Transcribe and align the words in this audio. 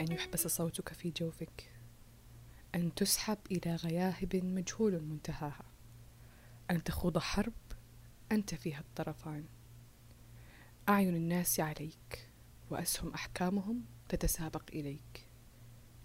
ينغص 0.00 0.46
صوتك 0.46 0.92
في 0.92 1.10
جوفك؟ 1.10 1.72
أن 2.74 2.94
تسحب 2.94 3.38
إلى 3.50 3.74
غياهب 3.74 4.36
مجهول 4.36 5.00
منتهاها. 5.02 5.64
أن 6.70 6.84
تخوض 6.84 7.18
حرب 7.18 7.52
أنت 8.32 8.54
فيها 8.54 8.80
الطرفان. 8.80 9.44
أعين 10.88 11.16
الناس 11.16 11.60
عليك 11.60 12.30
وأسهم 12.70 13.14
أحكامهم 13.14 13.84
تتسابق 14.08 14.62
إليك. 14.72 15.28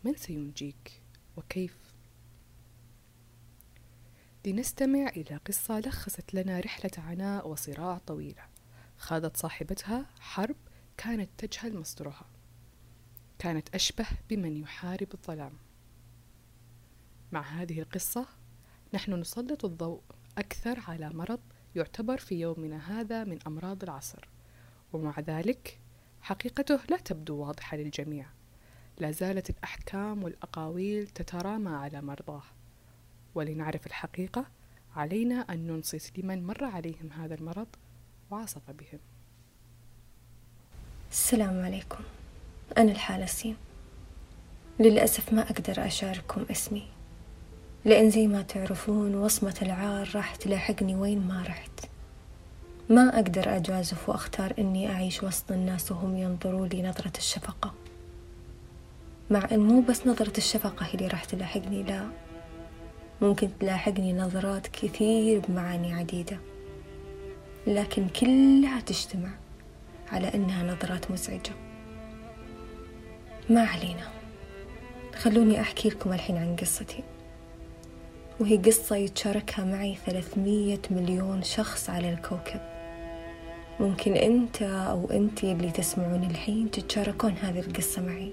من 0.03 0.15
سينجيك 0.15 1.01
وكيف؟ 1.37 1.77
لنستمع 4.45 5.07
إلى 5.09 5.35
قصة 5.35 5.79
لخصت 5.79 6.33
لنا 6.33 6.59
رحلة 6.59 6.91
عناء 6.97 7.47
وصراع 7.47 7.97
طويلة 7.97 8.45
خاضت 8.97 9.37
صاحبتها 9.37 10.05
حرب 10.19 10.55
كانت 10.97 11.29
تجهل 11.37 11.79
مصدرها. 11.79 12.38
كانت 13.39 13.75
أشبه 13.75 14.05
بمن 14.29 14.57
يحارب 14.57 15.07
الظلام. 15.13 15.51
مع 17.31 17.41
هذه 17.41 17.79
القصة 17.79 18.25
نحن 18.93 19.13
نسلط 19.13 19.65
الضوء 19.65 20.01
أكثر 20.37 20.79
على 20.87 21.09
مرض 21.09 21.39
يعتبر 21.75 22.17
في 22.17 22.39
يومنا 22.39 22.99
هذا 22.99 23.23
من 23.23 23.39
أمراض 23.47 23.83
العصر. 23.83 24.27
ومع 24.93 25.19
ذلك 25.19 25.79
حقيقته 26.21 26.79
لا 26.89 26.97
تبدو 26.97 27.35
واضحة 27.35 27.77
للجميع. 27.77 28.25
لا 28.97 29.11
زالت 29.11 29.49
الأحكام 29.49 30.23
والأقاويل 30.23 31.07
تترامى 31.07 31.69
على 31.69 32.01
مرضاه. 32.01 32.43
ولنعرف 33.35 33.87
الحقيقة 33.87 34.45
علينا 34.95 35.35
أن 35.35 35.67
ننصت 35.67 36.19
لمن 36.19 36.43
مر 36.43 36.63
عليهم 36.63 37.11
هذا 37.11 37.35
المرض 37.35 37.67
وعصف 38.31 38.71
بهم. 38.71 38.99
السلام 41.11 41.65
عليكم. 41.65 42.03
أنا 42.77 42.91
الحالة 42.91 43.25
سين. 43.25 43.55
للأسف 44.79 45.33
ما 45.33 45.41
أقدر 45.41 45.85
أشارككم 45.87 46.45
اسمي. 46.51 46.83
لأن 47.85 48.09
زي 48.09 48.27
ما 48.27 48.41
تعرفون 48.41 49.15
وصمة 49.15 49.55
العار 49.61 50.11
راح 50.15 50.35
تلاحقني 50.35 50.95
وين 50.95 51.27
ما 51.27 51.43
رحت. 51.47 51.71
ما 52.89 53.15
أقدر 53.15 53.55
أجازف 53.55 54.09
وأختار 54.09 54.53
إني 54.59 54.91
أعيش 54.91 55.23
وسط 55.23 55.51
الناس 55.51 55.91
وهم 55.91 56.17
ينظروا 56.17 56.67
لي 56.67 56.81
نظرة 56.81 57.17
الشفقة. 57.17 57.73
مع 59.29 59.47
إن 59.51 59.59
مو 59.59 59.81
بس 59.81 60.07
نظرة 60.07 60.37
الشفقة 60.37 60.85
هي 60.85 60.93
اللي 60.93 61.07
راح 61.07 61.25
تلاحقني 61.25 61.83
لا. 61.83 62.09
ممكن 63.21 63.49
تلاحقني 63.59 64.13
نظرات 64.13 64.67
كثير 64.67 65.41
بمعاني 65.47 65.93
عديدة. 65.93 66.39
لكن 67.67 68.07
كلها 68.07 68.79
تجتمع 68.79 69.29
على 70.11 70.33
إنها 70.33 70.63
نظرات 70.63 71.11
مزعجة. 71.11 71.68
ما 73.49 73.61
علينا. 73.61 74.07
خلوني 75.15 75.61
أحكي 75.61 75.89
لكم 75.89 76.13
الحين 76.13 76.37
عن 76.37 76.55
قصتي. 76.55 77.03
وهي 78.39 78.57
قصة 78.57 78.95
يتشاركها 78.95 79.65
معي 79.65 79.97
ثلاثمية 80.05 80.81
مليون 80.91 81.43
شخص 81.43 81.89
على 81.89 82.13
الكوكب. 82.13 82.59
ممكن 83.79 84.13
أنت 84.13 84.61
أو 84.61 85.11
أنتي 85.11 85.51
اللي 85.51 85.71
تسمعون 85.71 86.23
الحين 86.23 86.71
تتشاركون 86.71 87.33
هذه 87.41 87.59
القصة 87.59 88.01
معي. 88.01 88.31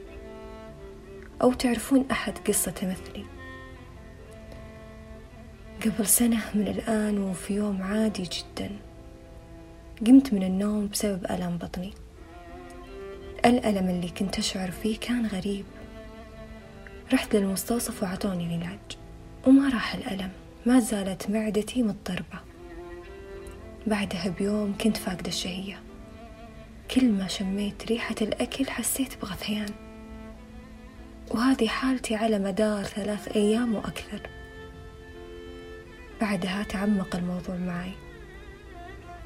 أو 1.43 1.53
تعرفون 1.53 2.07
أحد 2.11 2.39
قصة 2.39 2.75
مثلي. 2.83 3.25
قبل 5.85 6.07
سنة 6.07 6.41
من 6.55 6.69
الآن 6.69 7.19
وفي 7.19 7.55
يوم 7.55 7.83
عادي 7.83 8.23
جدا 8.23 8.71
قمت 10.07 10.33
من 10.33 10.43
النوم 10.43 10.89
بسبب 10.89 11.25
ألم 11.31 11.59
بطني. 11.59 11.93
الألم 13.45 13.89
اللي 13.89 14.09
كنت 14.09 14.39
أشعر 14.39 14.71
فيه 14.71 14.99
كان 14.99 15.27
غريب. 15.27 15.65
رحت 17.13 17.37
للمستوصف 17.37 18.03
وعطوني 18.03 18.47
العلاج 18.47 18.79
وما 19.47 19.69
راح 19.69 19.95
الألم 19.95 20.31
ما 20.67 20.81
زالت 20.81 21.31
معدتي 21.31 21.83
مضطربة. 21.83 22.41
بعدها 23.87 24.29
بيوم 24.39 24.79
كنت 24.81 24.97
فاقدة 24.97 25.29
الشهية. 25.29 25.81
كل 26.91 27.09
ما 27.09 27.27
شميت 27.29 27.87
ريحة 27.87 28.15
الأكل 28.23 28.71
حسيت 28.71 29.21
بغثيان. 29.23 29.71
وهذه 31.31 31.69
حالتي 31.69 32.15
على 32.15 32.39
مدار 32.39 32.85
ثلاث 32.85 33.37
أيام 33.37 33.75
وأكثر. 33.75 34.21
بعدها 36.21 36.63
تعمق 36.63 37.17
الموضوع 37.17 37.57
معي. 37.57 37.93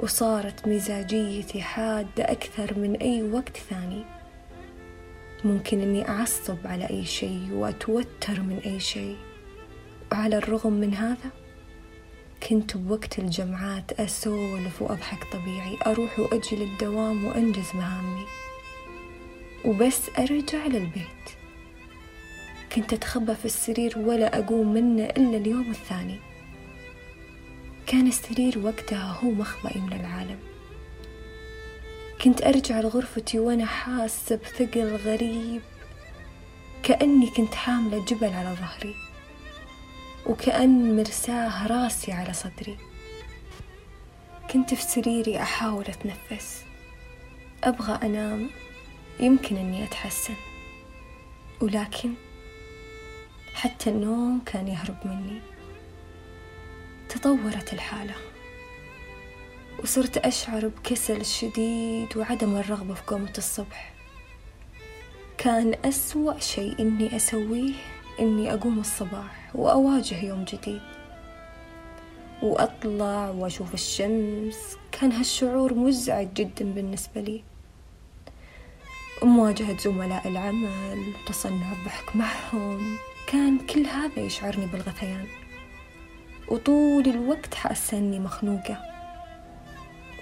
وصارت 0.03 0.69
مزاجيتي 0.69 1.63
حادة 1.63 2.25
أكثر 2.25 2.79
من 2.79 2.97
أي 2.97 3.23
وقت 3.23 3.57
ثاني. 3.57 4.05
ممكن 5.45 5.81
أني 5.81 6.09
أعصب 6.09 6.57
على 6.65 6.91
أي 6.91 7.05
شيء 7.05 7.49
وأتوتر 7.53 8.41
من 8.41 8.61
أي 8.67 8.81
شيء. 8.81 9.17
وعلى 10.13 10.37
الرغم 10.37 10.73
من 10.73 10.95
هذا 10.95 11.31
كنت 12.49 12.77
بوقت 12.77 13.19
الجمعات 13.19 14.01
أسولف 14.01 14.83
وأضحك 14.83 15.33
طبيعي 15.33 15.77
أروح 15.87 16.19
وأجي 16.19 16.57
للدوام 16.57 17.25
وأنجز 17.25 17.75
مهامي. 17.75 18.25
وبس 19.65 20.01
أرجع 20.19 20.67
للبيت. 20.67 21.27
كنت 22.75 22.93
أتخبى 22.93 23.35
في 23.35 23.45
السرير 23.45 23.99
ولا 23.99 24.39
أقوم 24.39 24.73
منه 24.73 25.05
إلا 25.05 25.37
اليوم 25.37 25.71
الثاني. 25.71 26.30
كان 27.91 28.07
السرير 28.07 28.59
وقتها 28.59 29.21
هو 29.25 29.31
مخبئي 29.31 29.81
من 29.81 29.93
العالم. 29.93 30.39
كنت 32.23 32.43
أرجع 32.43 32.81
لغرفتي 32.81 33.39
وأنا 33.39 33.67
حاسة 33.67 34.37
بثقل 34.37 34.97
غريب. 34.97 35.63
كأني 36.83 37.31
كنت 37.31 37.55
حاملة 37.55 38.05
جبل 38.05 38.33
على 38.33 38.57
ظهري. 38.61 38.95
وكأن 40.27 40.97
مرساه 40.97 41.67
راسي 41.67 42.13
على 42.13 42.33
صدري. 42.33 42.79
كنت 44.51 44.75
في 44.75 44.83
سريري 44.83 45.43
أحاول 45.43 45.85
أتنفس. 45.85 46.65
أبغى 47.65 48.07
أنام. 48.07 48.51
يمكن 49.21 49.57
أني 49.57 49.85
أتحسن. 49.85 50.35
ولكن 51.61 52.15
حتى 53.55 53.91
النوم 53.91 54.41
كان 54.47 54.69
يهرب 54.69 54.97
مني. 55.05 55.41
تطورت 57.11 57.73
الحالة. 57.73 58.15
وصرت 59.83 60.17
أشعر 60.17 60.69
بكسل 60.69 61.25
شديد 61.25 62.17
وعدم 62.17 62.57
الرغبة 62.57 62.95
في 62.95 63.03
قومة 63.07 63.33
الصبح. 63.39 63.93
كان 65.39 65.75
أسوأ 65.85 66.39
شيء 66.39 66.81
إني 66.81 67.17
أسويه 67.17 67.73
إني 68.21 68.55
أقوم 68.55 68.79
الصباح 68.79 69.51
وأواجه 69.55 70.25
يوم 70.25 70.45
جديد. 70.45 70.83
وأطلع 72.43 73.31
وأشوف 73.31 73.75
الشمس. 73.75 74.77
كان 74.93 75.13
هالشعور 75.13 75.75
مزعج 75.75 76.29
جدا 76.35 76.65
بالنسبة 76.65 77.21
لي. 77.21 77.43
مواجهة 79.23 79.79
زملاء 79.79 80.29
العمل 80.29 81.15
وتصنع 81.27 81.73
الضحك 81.73 82.17
معهم. 82.17 82.97
كان 83.27 83.59
كل 83.59 83.87
هذا 83.87 84.21
يشعرني 84.21 84.67
بالغثيان. 84.67 85.27
وطول 86.51 87.09
الوقت 87.09 87.55
حاسة 87.55 87.99
إني 87.99 88.19
مخنوقة. 88.19 88.83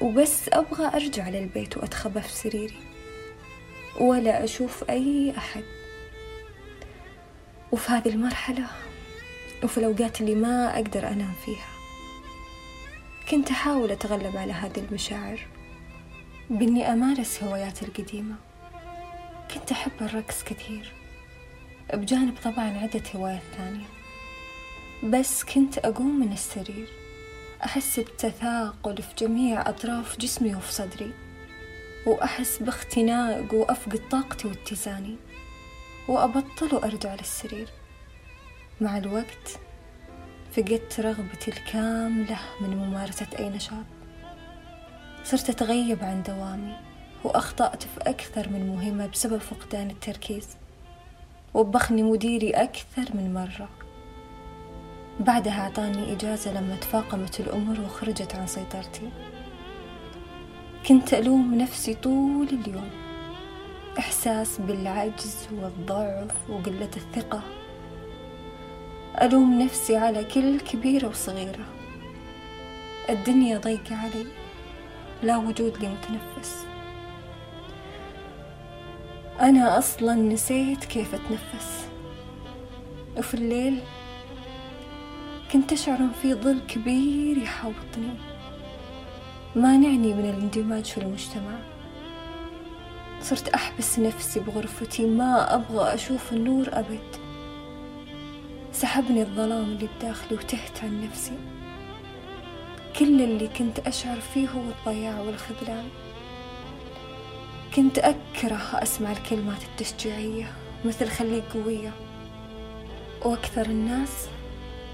وبس 0.00 0.48
أبغى 0.48 0.86
أرجع 0.86 1.28
للبيت 1.28 1.76
وأتخبى 1.76 2.20
في 2.20 2.32
سريري. 2.32 2.78
ولا 4.00 4.44
أشوف 4.44 4.90
أي 4.90 5.34
أحد. 5.38 5.64
وفي 7.72 7.92
هذه 7.92 8.08
المرحلة 8.08 8.66
وفي 9.64 9.78
الأوقات 9.78 10.20
اللي 10.20 10.34
ما 10.34 10.74
أقدر 10.74 11.08
أنام 11.08 11.32
فيها 11.44 11.68
كنت 13.30 13.50
أحاول 13.50 13.90
أتغلب 13.90 14.36
على 14.36 14.52
هذه 14.52 14.78
المشاعر 14.88 15.46
بإني 16.50 16.92
أمارس 16.92 17.42
هواياتي 17.42 17.84
القديمة. 17.86 18.34
كنت 19.54 19.72
أحب 19.72 19.92
الرقص 20.00 20.44
كثير 20.44 20.92
بجانب 21.94 22.34
طبعا 22.44 22.78
عدة 22.78 23.02
هوايات 23.14 23.42
ثانية. 23.56 23.97
بس 25.04 25.44
كنت 25.44 25.78
أقوم 25.78 26.20
من 26.20 26.32
السرير. 26.32 26.88
أحس 27.64 28.00
بتثاقل 28.00 29.02
في 29.02 29.14
جميع 29.18 29.68
أطراف 29.68 30.18
جسمي 30.18 30.54
وفي 30.54 30.72
صدري 30.72 31.12
وأحس 32.06 32.62
باختناق 32.62 33.54
وأفقد 33.54 34.00
طاقتي 34.10 34.48
واتزاني 34.48 35.16
وأبطل 36.08 36.74
وأرجع 36.74 37.14
للسرير. 37.14 37.68
مع 38.80 38.98
الوقت 38.98 39.58
فقدت 40.52 41.00
رغبتي 41.00 41.50
الكاملة 41.50 42.38
من 42.60 42.76
ممارسة 42.76 43.26
أي 43.38 43.48
نشاط. 43.48 43.84
صرت 45.24 45.50
أتغيب 45.50 46.04
عن 46.04 46.22
دوامي 46.22 46.76
وأخطأت 47.24 47.82
في 47.82 48.00
أكثر 48.00 48.48
من 48.48 48.66
مهمة 48.66 49.06
بسبب 49.06 49.38
فقدان 49.38 49.90
التركيز 49.90 50.48
وبخني 51.54 52.02
مديري 52.02 52.50
أكثر 52.50 53.04
من 53.14 53.34
مرة. 53.34 53.77
بعدها 55.20 55.60
أعطاني 55.60 56.12
إجازة 56.12 56.60
لما 56.60 56.76
تفاقمت 56.76 57.40
الأمور 57.40 57.80
وخرجت 57.80 58.34
عن 58.34 58.46
سيطرتي. 58.46 59.10
كنت 60.88 61.14
ألوم 61.14 61.54
نفسي 61.54 61.94
طول 61.94 62.48
اليوم. 62.48 62.90
إحساس 63.98 64.60
بالعجز 64.60 65.48
والضعف 65.52 66.50
وقلة 66.50 66.90
الثقة. 66.96 67.42
ألوم 69.22 69.62
نفسي 69.62 69.96
على 69.96 70.24
كل 70.24 70.60
كبيرة 70.60 71.08
وصغيرة. 71.08 71.64
الدنيا 73.10 73.58
ضيقة 73.58 73.96
علي. 73.96 74.26
لا 75.22 75.36
وجود 75.36 75.78
لي 75.78 75.88
متنفس. 75.88 76.66
أنا 79.40 79.78
أصلا 79.78 80.14
نسيت 80.14 80.84
كيف 80.84 81.14
أتنفس. 81.14 81.88
وفي 83.16 83.34
الليل 83.34 83.80
كنت 85.52 85.72
أشعر 85.72 85.98
في 86.22 86.34
ظل 86.34 86.60
كبير 86.68 87.38
يحوطني. 87.38 88.14
مانعني 89.56 90.14
من 90.14 90.30
الاندماج 90.30 90.84
في 90.84 90.98
المجتمع. 90.98 91.58
صرت 93.22 93.48
أحبس 93.48 93.98
نفسي 93.98 94.40
بغرفتي 94.40 95.06
ما 95.06 95.54
أبغى 95.54 95.94
أشوف 95.94 96.32
النور 96.32 96.66
أبد. 96.72 97.16
سحبني 98.72 99.22
الظلام 99.22 99.64
اللي 99.64 99.88
بداخلي 99.98 100.38
وتهت 100.38 100.84
عن 100.84 101.04
نفسي. 101.04 101.38
كل 102.98 103.22
اللي 103.22 103.48
كنت 103.48 103.78
أشعر 103.78 104.20
فيه 104.20 104.48
هو 104.48 104.60
الضياع 104.60 105.20
والخذلان. 105.20 105.88
كنت 107.76 107.98
أكره 107.98 108.82
أسمع 108.82 109.12
الكلمات 109.12 109.62
التشجيعية 109.62 110.52
مثل 110.84 111.08
خليك 111.08 111.44
قوية. 111.54 111.92
وأكثر 113.24 113.66
الناس 113.66 114.28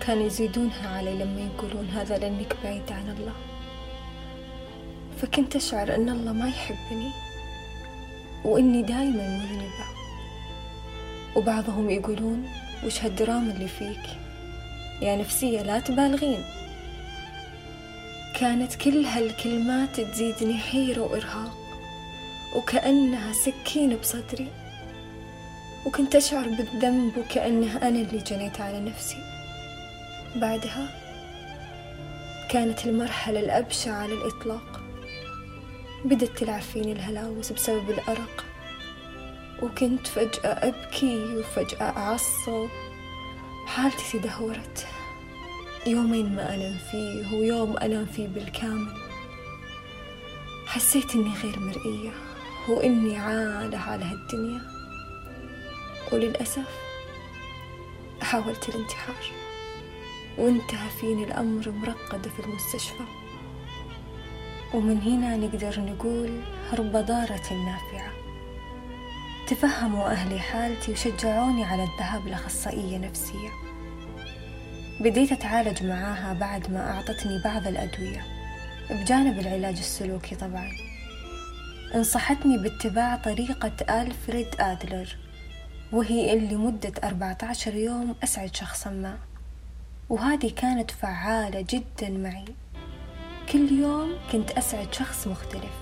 كانوا 0.07 0.27
يزيدونها 0.27 0.97
علي 0.97 1.15
لما 1.15 1.41
يقولون 1.41 1.89
هذا 1.89 2.19
لأنك 2.19 2.57
بعيد 2.65 2.93
عن 2.93 3.17
الله. 3.19 3.33
فكنت 5.23 5.57
أشعر 5.57 5.95
أن 5.95 6.09
الله 6.09 6.33
ما 6.33 6.49
يحبني 6.49 7.11
وإني 8.45 8.83
دايما 8.83 9.39
مذنبة. 9.39 9.85
وبعضهم 11.37 11.91
يقولون 11.91 12.49
وش 12.87 13.05
هالدراما 13.05 13.53
اللي 13.53 13.69
فيك؟ 13.69 14.19
يا 15.03 15.17
نفسية 15.17 15.63
لا 15.63 15.81
تبالغين. 15.81 16.45
كانت 18.41 18.75
كل 18.75 19.05
هالكلمات 19.05 20.01
تزيدني 20.01 20.59
حيرة 20.59 21.01
وإرهاق 21.01 21.57
وكأنها 22.57 23.33
سكين 23.33 23.97
بصدري. 23.97 24.49
وكنت 25.87 26.17
أشعر 26.17 26.49
بالذنب 26.49 27.19
وكأنه 27.19 27.77
أنا 27.77 27.89
اللي 27.89 28.19
جنيت 28.19 28.61
على 28.61 28.81
نفسي. 28.81 29.34
بعدها 30.37 30.89
كانت 32.51 32.87
المرحلة 32.87 33.41
الأبشع 33.41 33.93
على 33.93 34.13
الإطلاق 34.15 34.81
بدت 36.05 36.39
تلعب 36.39 36.63
فيني 36.63 36.93
الهلاوس 36.93 37.53
بسبب 37.53 37.91
الأرق 37.91 38.45
وكنت 39.63 40.07
فجأة 40.07 40.69
أبكي 40.69 41.37
وفجأة 41.37 41.83
أعصب. 41.83 42.69
حالتي 43.67 44.19
تدهورت. 44.19 44.87
يومين 45.87 46.37
ما 46.37 46.55
أنام 46.55 46.79
فيه 46.91 47.37
ويوم 47.37 47.77
أنام 47.77 48.07
فيه 48.07 48.27
بالكامل. 48.29 48.93
حسيت 50.67 51.15
إني 51.15 51.33
غير 51.43 51.59
مرئية 51.59 52.13
وإني 52.69 53.17
عالة 53.17 53.79
على 53.79 54.05
هالدنيا. 54.05 54.61
وللأسف 56.13 56.69
حاولت 58.21 58.69
الانتحار. 58.69 59.44
وانتهى 60.39 60.89
فيني 61.01 61.25
الأمر 61.25 61.71
مرقدة 61.71 62.31
في 62.31 62.41
المستشفى. 62.47 63.05
ومن 64.75 65.01
هنا 65.03 65.37
نقدر 65.37 65.81
نقول 65.81 66.41
رب 66.79 66.93
ضارة 66.93 67.53
نافعة. 67.53 68.13
تفهموا 69.49 70.11
أهلي 70.11 70.41
حالتي 70.41 70.93
وشجعوني 70.93 71.65
على 71.65 71.83
الذهاب 71.83 72.27
لأخصائية 72.29 72.99
نفسية. 72.99 73.49
بديت 75.01 75.33
أتعالج 75.33 75.83
معاها 75.83 76.33
بعد 76.33 76.71
ما 76.71 76.91
أعطتني 76.91 77.43
بعض 77.45 77.67
الأدوية 77.67 78.27
بجانب 78.91 79.39
العلاج 79.39 79.79
السلوكي 79.79 80.35
طبعا. 80.35 80.71
انصحتني 81.95 82.59
باتباع 82.59 83.17
طريقة 83.17 84.03
ألفريد 84.03 84.47
آدلر 84.61 85.17
وهي 85.93 86.33
اللي 86.33 86.57
مدة 86.57 86.93
14 87.05 87.75
يوم 87.75 88.15
أسعد 88.25 88.57
شخصا 88.57 88.91
ما. 88.91 89.19
وهذه 90.09 90.51
كانت 90.57 90.91
فعالة 90.91 91.65
جدا 91.71 92.09
معي. 92.09 92.45
كل 93.53 93.73
يوم 93.73 94.13
كنت 94.33 94.51
أسعد 94.51 94.95
شخص 94.95 95.27
مختلف 95.27 95.73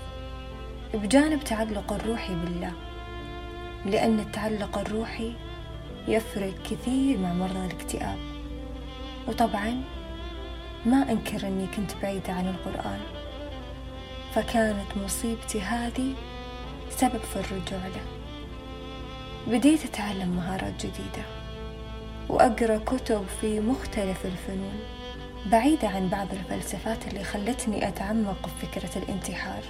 بجانب 0.93 1.43
تعلق 1.43 1.93
الروحي 1.93 2.35
بالله 2.35 2.73
لأن 3.85 4.19
التعلق 4.19 4.77
الروحي 4.77 5.33
يفرق 6.07 6.53
كثير 6.63 7.17
مع 7.17 7.33
مرضى 7.33 7.65
الاكتئاب. 7.65 8.17
وطبعا 9.27 9.83
ما 10.85 11.11
أنكر 11.11 11.47
أني 11.47 11.67
كنت 11.67 11.91
بعيدة 12.01 12.33
عن 12.33 12.47
القرآن 12.47 12.99
فكانت 14.35 14.97
مصيبتي 15.05 15.61
هذه 15.61 16.13
سبب 16.89 17.19
في 17.33 17.35
الرجوع 17.35 17.87
له. 17.87 18.05
بديت 19.47 19.85
أتعلم 19.85 20.29
مهارات 20.29 20.85
جديدة. 20.85 21.42
وأقرأ 22.29 22.77
كتب 22.77 23.25
في 23.41 23.59
مختلف 23.59 24.25
الفنون 24.25 24.79
بعيدة 25.45 25.87
عن 25.87 26.09
بعض 26.09 26.27
الفلسفات 26.33 27.07
اللي 27.07 27.23
خلتني 27.23 27.87
أتعمق 27.87 28.49
بفكرة 28.49 29.03
الانتحار 29.03 29.63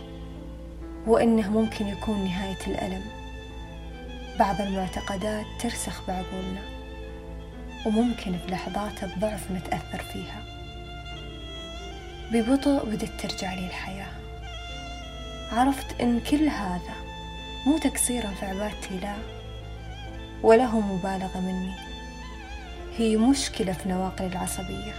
وإنه 1.07 1.49
ممكن 1.49 1.87
يكون 1.87 2.23
نهاية 2.23 2.67
الألم. 2.67 3.03
بعض 4.39 4.61
المعتقدات 4.61 5.45
ترسخ 5.59 6.01
بعقولنا 6.07 6.61
وممكن 7.85 8.37
في 8.37 8.51
لحظات 8.51 9.03
الضعف 9.03 9.51
نتأثر 9.51 10.03
فيها. 10.13 10.43
ببطء 12.31 12.85
بدت 12.85 13.11
ترجع 13.21 13.53
لي 13.53 13.67
الحياة. 13.67 14.11
عرفت 15.51 16.01
إن 16.01 16.19
كل 16.19 16.47
هذا 16.47 16.95
مو 17.65 17.77
تقصيرا 17.77 18.27
في 18.39 18.45
عبادتي 18.45 18.99
لا 19.01 19.15
ولا 20.43 20.65
هو 20.65 20.79
مبالغة 20.79 21.39
مني. 21.39 21.82
هي 22.97 23.17
مشكلة 23.17 23.73
في 23.73 23.89
نواقل 23.89 24.25
العصبية 24.25 24.93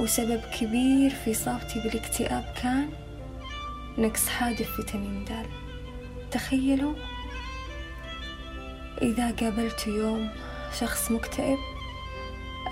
وسبب 0.00 0.40
كبير 0.60 1.10
في 1.10 1.30
إصابتي 1.30 1.80
بالاكتئاب 1.80 2.44
كان 2.62 2.88
نقص 3.98 4.28
حاد 4.28 4.56
في 4.56 4.64
فيتامين 4.64 5.24
د. 5.24 5.30
تخيلوا 6.30 6.94
إذا 9.02 9.30
قابلت 9.30 9.86
يوم 9.86 10.30
شخص 10.80 11.10
مكتئب 11.10 11.58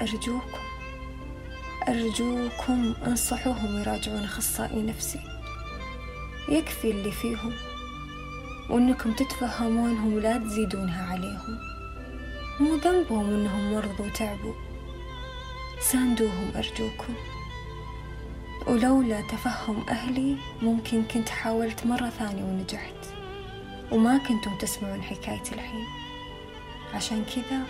أرجوكم 0.00 0.58
أرجوكم 1.88 2.94
أنصحوهم 3.06 3.78
يراجعون 3.80 4.24
أخصائي 4.24 4.82
نفسي. 4.82 5.20
يكفي 6.48 6.90
اللي 6.90 7.12
فيهم 7.12 7.52
وإنكم 8.70 9.12
تتفهمونهم 9.12 10.18
لا 10.18 10.38
تزيدونها 10.38 11.12
عليهم. 11.12 11.77
مو 12.60 12.74
ذنبهم 12.74 13.26
إنهم 13.30 13.74
مرضوا 13.74 14.06
وتعبوا. 14.06 14.54
ساندوهم 15.80 16.52
أرجوكم. 16.56 17.14
ولولا 18.66 19.20
تفهم 19.20 19.88
أهلي 19.88 20.36
ممكن 20.62 21.02
كنت 21.02 21.28
حاولت 21.28 21.86
مرة 21.86 22.08
ثانية 22.08 22.42
ونجحت. 22.42 22.94
وما 23.92 24.18
كنتم 24.18 24.58
تسمعون 24.58 25.02
حكايتي 25.02 25.54
الحين. 25.54 25.86
عشان 26.94 27.24
كذا 27.24 27.62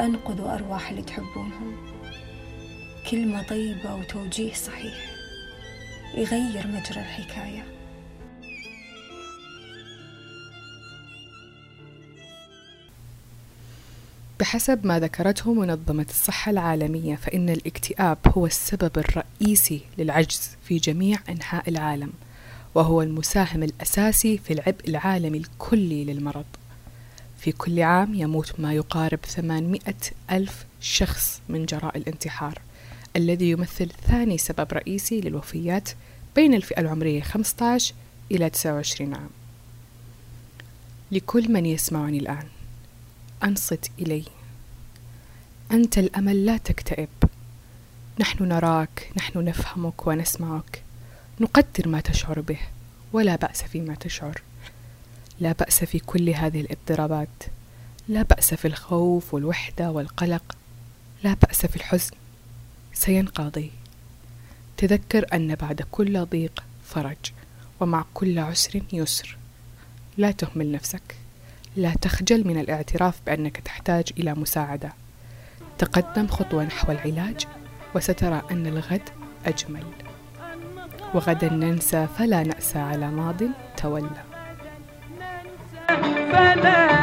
أنقذوا 0.00 0.54
أرواح 0.54 0.90
اللي 0.90 1.02
تحبونهم. 1.02 1.76
كلمة 3.10 3.42
طيبة 3.42 3.94
وتوجيه 3.94 4.52
صحيح 4.54 4.94
يغير 6.14 6.66
مجرى 6.66 7.00
الحكاية. 7.00 7.73
بحسب 14.44 14.86
ما 14.86 15.00
ذكرته 15.00 15.54
منظمة 15.54 16.06
الصحة 16.10 16.50
العالمية 16.50 17.16
فإن 17.16 17.48
الاكتئاب 17.48 18.18
هو 18.26 18.46
السبب 18.46 18.98
الرئيسي 18.98 19.80
للعجز 19.98 20.50
في 20.64 20.78
جميع 20.78 21.18
أنحاء 21.28 21.68
العالم 21.68 22.12
وهو 22.74 23.02
المساهم 23.02 23.62
الأساسي 23.62 24.38
في 24.38 24.52
العبء 24.52 24.88
العالمي 24.88 25.38
الكلي 25.38 26.04
للمرض. 26.04 26.44
في 27.38 27.52
كل 27.52 27.82
عام 27.82 28.14
يموت 28.14 28.60
ما 28.60 28.74
يقارب 28.74 29.18
800 29.24 29.80
ألف 30.30 30.66
شخص 30.80 31.40
من 31.48 31.66
جراء 31.66 31.98
الانتحار 31.98 32.58
الذي 33.16 33.50
يمثل 33.50 33.90
ثاني 34.08 34.38
سبب 34.38 34.72
رئيسي 34.72 35.20
للوفيات 35.20 35.88
بين 36.36 36.54
الفئة 36.54 36.80
العمرية 36.80 37.20
15 37.20 37.94
إلى 38.30 38.50
29 38.50 39.14
عام. 39.14 39.30
لكل 41.12 41.52
من 41.52 41.66
يسمعني 41.66 42.18
الآن 42.18 42.53
أنصت 43.42 43.90
إلي. 43.98 44.24
أنت 45.72 45.98
الأمل 45.98 46.46
لا 46.46 46.56
تكتئب. 46.56 47.08
نحن 48.20 48.44
نراك 48.44 49.12
نحن 49.16 49.44
نفهمك 49.44 50.06
ونسمعك. 50.06 50.82
نقدر 51.40 51.88
ما 51.88 52.00
تشعر 52.00 52.40
به 52.40 52.58
ولا 53.12 53.36
بأس 53.36 53.62
فيما 53.62 53.94
تشعر. 53.94 54.42
لا 55.40 55.52
بأس 55.52 55.84
في 55.84 55.98
كل 55.98 56.30
هذه 56.30 56.60
الاضطرابات. 56.60 57.44
لا 58.08 58.22
بأس 58.22 58.54
في 58.54 58.68
الخوف 58.68 59.34
والوحدة 59.34 59.90
والقلق. 59.90 60.56
لا 61.24 61.34
بأس 61.34 61.66
في 61.66 61.76
الحزن. 61.76 62.12
سينقضي. 62.92 63.70
تذكر 64.76 65.26
أن 65.34 65.54
بعد 65.54 65.82
كل 65.90 66.24
ضيق 66.26 66.64
فرج 66.86 67.32
ومع 67.80 68.04
كل 68.14 68.38
عسر 68.38 68.82
يسر. 68.92 69.36
لا 70.16 70.30
تهمل 70.30 70.72
نفسك. 70.72 71.16
لا 71.76 71.94
تخجل 72.00 72.48
من 72.48 72.58
الاعتراف 72.58 73.20
بأنك 73.26 73.56
تحتاج 73.56 74.04
إلى 74.18 74.34
مساعدة. 74.34 74.92
تقدم 75.78 76.26
خطوة 76.26 76.64
نحو 76.64 76.92
العلاج 76.92 77.46
وسترى 77.94 78.42
أن 78.50 78.66
الغد 78.66 79.08
أجمل. 79.46 79.84
وغدا 81.14 81.52
ننسى 81.52 82.06
فلا 82.18 82.42
نأسى 82.42 82.78
على 82.78 83.10
ماض. 83.10 83.42
تولى. 83.76 84.24
فلا 86.32 86.93